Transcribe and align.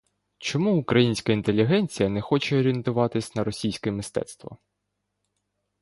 Чому 0.37 0.77
українська 0.79 1.33
інтелігенція 1.33 2.09
не 2.09 2.21
хоче 2.21 2.59
орієнтуватись 2.59 3.35
на 3.35 3.43
російське 3.43 3.91
мистецтво? 3.91 4.57